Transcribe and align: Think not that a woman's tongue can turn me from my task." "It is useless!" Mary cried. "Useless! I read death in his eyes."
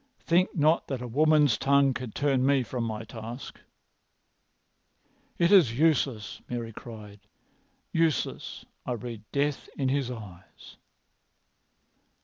Think 0.21 0.55
not 0.55 0.87
that 0.87 1.03
a 1.03 1.07
woman's 1.07 1.59
tongue 1.59 1.93
can 1.93 2.09
turn 2.11 2.43
me 2.43 2.63
from 2.63 2.85
my 2.85 3.03
task." 3.03 3.59
"It 5.37 5.51
is 5.51 5.77
useless!" 5.77 6.41
Mary 6.49 6.73
cried. 6.73 7.19
"Useless! 7.91 8.65
I 8.83 8.93
read 8.93 9.21
death 9.31 9.69
in 9.77 9.89
his 9.89 10.09
eyes." 10.09 10.77